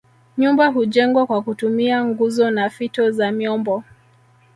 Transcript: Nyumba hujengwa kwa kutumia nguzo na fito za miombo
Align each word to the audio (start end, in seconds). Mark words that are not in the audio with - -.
Nyumba 0.37 0.67
hujengwa 0.67 1.25
kwa 1.25 1.41
kutumia 1.41 2.05
nguzo 2.05 2.51
na 2.51 2.69
fito 2.69 3.11
za 3.11 3.31
miombo 3.31 3.83